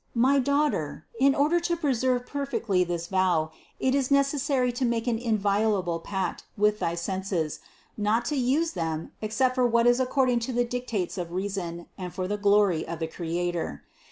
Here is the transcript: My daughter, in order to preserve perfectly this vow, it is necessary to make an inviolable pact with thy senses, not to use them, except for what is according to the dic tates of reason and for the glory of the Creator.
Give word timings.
My 0.17 0.39
daughter, 0.39 1.05
in 1.19 1.35
order 1.35 1.59
to 1.59 1.75
preserve 1.77 2.25
perfectly 2.25 2.83
this 2.83 3.05
vow, 3.05 3.51
it 3.79 3.93
is 3.93 4.09
necessary 4.09 4.71
to 4.71 4.83
make 4.83 5.05
an 5.05 5.19
inviolable 5.19 5.99
pact 5.99 6.43
with 6.57 6.79
thy 6.79 6.95
senses, 6.95 7.59
not 7.95 8.25
to 8.25 8.35
use 8.35 8.71
them, 8.71 9.11
except 9.21 9.53
for 9.53 9.67
what 9.67 9.85
is 9.85 9.99
according 9.99 10.39
to 10.39 10.53
the 10.53 10.65
dic 10.65 10.87
tates 10.87 11.19
of 11.19 11.31
reason 11.31 11.85
and 11.99 12.15
for 12.15 12.27
the 12.27 12.37
glory 12.37 12.83
of 12.83 12.97
the 12.97 13.05
Creator. 13.05 13.83